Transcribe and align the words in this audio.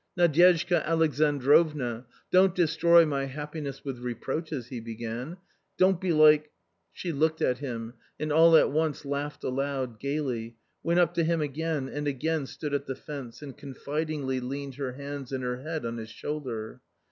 "Nadyezhda 0.17 0.83
Alexandrovna, 0.83 2.07
don't 2.31 2.55
destroy 2.55 3.05
my 3.05 3.25
happiness 3.25 3.85
with 3.85 3.99
reproaches," 3.99 4.69
he 4.69 4.79
began;" 4.79 5.37
don't 5.77 6.01
be 6.01 6.11
like" 6.11 6.49
She 6.91 7.11
looked 7.11 7.39
at 7.39 7.59
him 7.59 7.93
and 8.19 8.31
all 8.31 8.55
at 8.57 8.71
once 8.71 9.05
laughed 9.05 9.43
aloud, 9.43 9.99
gaily, 9.99 10.55
went 10.81 10.99
up 10.99 11.13
to 11.13 11.23
him 11.23 11.39
again, 11.39 11.87
and 11.87 12.07
again 12.07 12.47
stood 12.47 12.73
at 12.73 12.87
the 12.87 12.95
fence 12.95 13.43
and 13.43 13.55
confidingly 13.55 14.39
leaned 14.39 14.73
her 14.73 14.93
hands 14.93 15.31
and 15.31 15.43
her 15.43 15.61
head 15.61 15.85
on 15.85 15.97
his 15.97 16.09
shoulder. 16.09 16.81